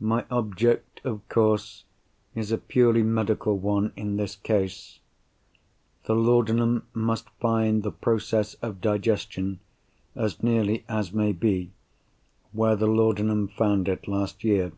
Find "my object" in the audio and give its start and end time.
0.00-1.02